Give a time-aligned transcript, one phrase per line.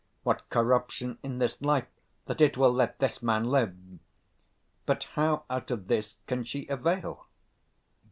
[0.23, 1.85] What corruption in this life,
[2.25, 3.75] that it will let this man live!
[4.87, 7.27] But how out of this can she avail?